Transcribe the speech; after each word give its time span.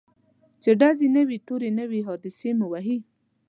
چي 0.61 0.71
ډزي 0.79 1.07
نه 1.15 1.21
وي 1.27 1.37
توری 1.47 1.69
نه 1.77 1.85
وي 1.89 1.99
حادثې 2.07 2.49
مو 2.57 2.67
وهي 2.71 2.97